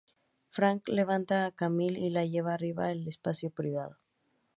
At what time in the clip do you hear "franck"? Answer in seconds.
0.55-0.83